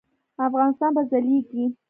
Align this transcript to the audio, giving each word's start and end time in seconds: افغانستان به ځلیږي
افغانستان 0.47 0.91
به 0.95 1.01
ځلیږي 1.09 1.65